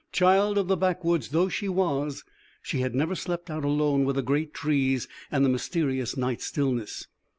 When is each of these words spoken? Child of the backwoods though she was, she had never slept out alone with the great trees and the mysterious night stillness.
Child 0.11 0.57
of 0.57 0.67
the 0.67 0.75
backwoods 0.77 1.29
though 1.29 1.47
she 1.47 1.69
was, 1.69 2.23
she 2.63 2.79
had 2.79 2.95
never 2.95 3.13
slept 3.13 3.51
out 3.51 3.63
alone 3.63 4.03
with 4.03 4.15
the 4.15 4.23
great 4.23 4.51
trees 4.51 5.07
and 5.29 5.45
the 5.45 5.49
mysterious 5.49 6.17
night 6.17 6.41
stillness. 6.41 7.05